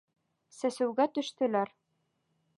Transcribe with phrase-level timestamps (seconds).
[0.59, 1.75] Сәсеүгә төштөләр.